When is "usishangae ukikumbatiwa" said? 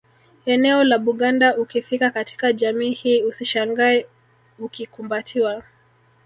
3.23-5.63